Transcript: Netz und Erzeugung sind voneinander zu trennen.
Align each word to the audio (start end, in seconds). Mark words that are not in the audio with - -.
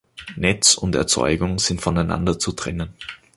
Netz 0.35 0.73
und 0.73 0.95
Erzeugung 0.95 1.59
sind 1.59 1.79
voneinander 1.81 2.39
zu 2.39 2.53
trennen. 2.53 2.91